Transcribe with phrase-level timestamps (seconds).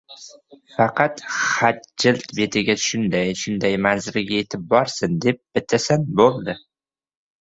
[0.75, 1.15] Faqat,
[1.55, 6.57] xatjild betiga shunday-shunday manzilga yetib borsin, deb bitasan, bo‘ldi.